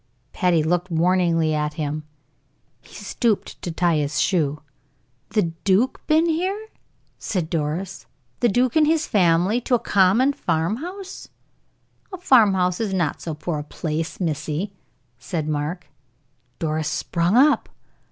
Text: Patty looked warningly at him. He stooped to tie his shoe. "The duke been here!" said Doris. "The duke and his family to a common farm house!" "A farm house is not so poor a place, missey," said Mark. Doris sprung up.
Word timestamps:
Patty 0.33 0.63
looked 0.63 0.89
warningly 0.89 1.53
at 1.53 1.75
him. 1.75 2.05
He 2.81 2.95
stooped 2.95 3.61
to 3.61 3.69
tie 3.71 3.97
his 3.97 4.19
shoe. 4.19 4.63
"The 5.29 5.51
duke 5.63 6.01
been 6.07 6.25
here!" 6.27 6.69
said 7.19 7.51
Doris. 7.51 8.07
"The 8.39 8.49
duke 8.49 8.75
and 8.75 8.87
his 8.87 9.05
family 9.05 9.61
to 9.61 9.75
a 9.75 9.79
common 9.79 10.33
farm 10.33 10.77
house!" 10.77 11.27
"A 12.11 12.17
farm 12.17 12.55
house 12.55 12.79
is 12.79 12.95
not 12.95 13.21
so 13.21 13.35
poor 13.35 13.59
a 13.59 13.63
place, 13.63 14.19
missey," 14.19 14.71
said 15.19 15.47
Mark. 15.47 15.85
Doris 16.57 16.89
sprung 16.89 17.37
up. 17.37 17.69